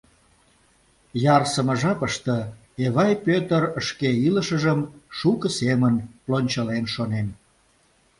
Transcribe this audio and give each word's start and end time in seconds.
Ярсыме 1.35 1.73
жапыште 1.81 2.37
Эвай 2.85 3.13
Пӧтыр 3.25 3.63
шке 3.87 4.09
илышыжым 4.27 4.79
шуко 5.17 5.47
семын 5.59 5.95
лончылен 6.29 6.85
шонен. 6.93 7.27